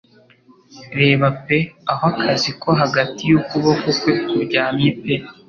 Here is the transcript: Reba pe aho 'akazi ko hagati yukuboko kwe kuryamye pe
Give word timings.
Reba 0.99 1.27
pe 1.45 1.57
aho 1.91 2.05
'akazi 2.09 2.49
ko 2.61 2.69
hagati 2.81 3.21
yukuboko 3.31 3.87
kwe 3.99 4.13
kuryamye 4.27 4.89
pe 5.01 5.13